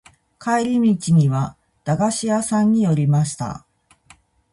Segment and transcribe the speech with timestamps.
[0.39, 3.67] 帰り道には駄菓子屋さんに寄りました。